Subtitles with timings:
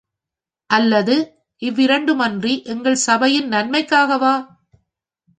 [0.69, 1.15] அல்லது
[1.61, 4.33] இவ்விரண்டுமன்றி எங்கள் சபையின் நன்மைக்காகவா?